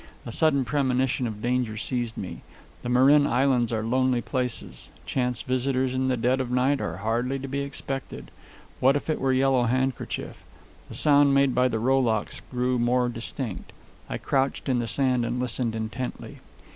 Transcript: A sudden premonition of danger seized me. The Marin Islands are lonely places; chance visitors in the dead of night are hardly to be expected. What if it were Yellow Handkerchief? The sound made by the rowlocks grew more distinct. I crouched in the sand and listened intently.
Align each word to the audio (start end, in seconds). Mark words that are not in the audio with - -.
A 0.25 0.31
sudden 0.31 0.65
premonition 0.65 1.27
of 1.27 1.43
danger 1.43 1.77
seized 1.77 2.17
me. 2.17 2.41
The 2.81 2.89
Marin 2.89 3.27
Islands 3.27 3.71
are 3.71 3.83
lonely 3.85 4.19
places; 4.19 4.89
chance 5.05 5.43
visitors 5.43 5.93
in 5.93 6.07
the 6.07 6.17
dead 6.17 6.41
of 6.41 6.49
night 6.49 6.81
are 6.81 6.97
hardly 7.05 7.37
to 7.37 7.47
be 7.47 7.59
expected. 7.59 8.31
What 8.79 8.95
if 8.95 9.11
it 9.11 9.21
were 9.21 9.31
Yellow 9.31 9.65
Handkerchief? 9.65 10.41
The 10.89 10.95
sound 10.95 11.35
made 11.35 11.53
by 11.53 11.67
the 11.67 11.77
rowlocks 11.77 12.41
grew 12.49 12.79
more 12.79 13.09
distinct. 13.09 13.73
I 14.09 14.17
crouched 14.17 14.67
in 14.67 14.79
the 14.79 14.87
sand 14.87 15.23
and 15.23 15.39
listened 15.39 15.75
intently. 15.75 16.39